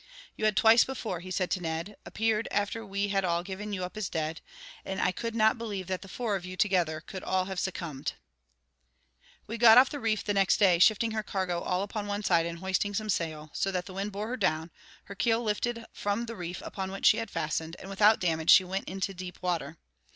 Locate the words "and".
4.83-4.99, 12.47-12.57, 17.77-17.87